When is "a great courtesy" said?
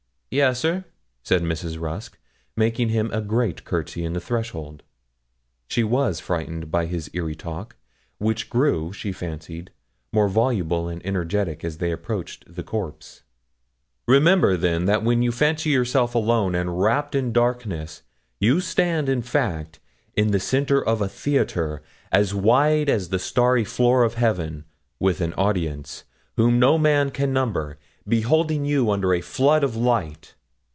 3.11-4.05